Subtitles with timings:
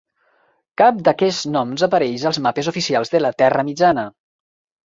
[0.81, 4.09] Cap d"aquests noms apareix als mapes oficials de la terra mitjana.